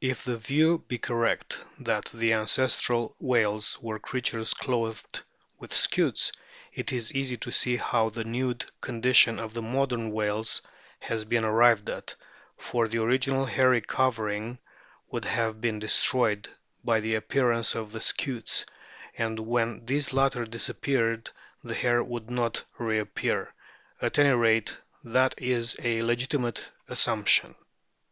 [0.00, 5.22] If the view be correct that the ancestral whales were creatures clothed
[5.58, 6.30] with scutes,
[6.72, 10.62] it is easy to see how the nude condition of the modern whales
[11.00, 12.14] has been arrived at,
[12.56, 14.60] for the original hairy covering
[15.10, 16.48] would have been destroyed
[16.84, 18.64] by the appearance of the scutes,
[19.16, 21.32] and when these latter disappeared
[21.64, 23.52] the hair would not reappear
[24.00, 27.56] at any rate, that is a legitimate assumption.